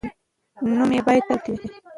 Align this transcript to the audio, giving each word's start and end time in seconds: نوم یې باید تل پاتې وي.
نوم 0.77 0.91
یې 0.95 1.01
باید 1.07 1.23
تل 1.27 1.37
پاتې 1.43 1.51
وي. 1.59 1.67